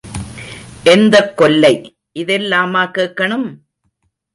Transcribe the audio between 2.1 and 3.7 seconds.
இதெல்லாமா கேக்கணும்?